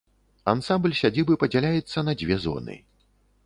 Ансамбль 0.53 0.95
сядзібы 1.01 1.37
падзяляецца 1.45 2.07
на 2.11 2.19
дзве 2.23 2.35
зоны. 2.47 2.83